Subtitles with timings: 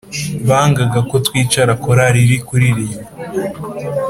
[0.47, 3.07] Bangaga ko twicara korari iri kuririmba